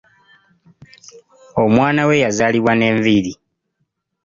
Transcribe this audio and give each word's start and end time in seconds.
Omwana 1.63 2.01
we 2.07 2.15
yazaalibwa 2.23 2.73
n’enviri. 2.75 3.33